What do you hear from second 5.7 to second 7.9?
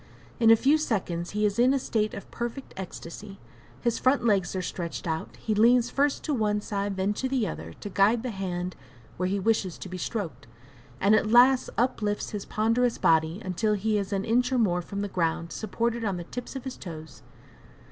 first to one side, then to the other, to